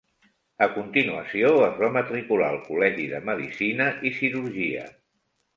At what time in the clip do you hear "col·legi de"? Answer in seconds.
2.71-3.23